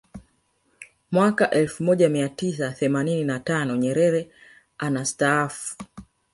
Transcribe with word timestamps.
Mwaka 1.11 1.49
elfu 1.51 1.83
moja 1.83 2.09
mia 2.09 2.29
tisa 2.29 2.71
themanini 2.71 3.23
na 3.23 3.39
tano 3.39 3.75
Nyerere 3.75 4.29
anastaafu 4.77 5.75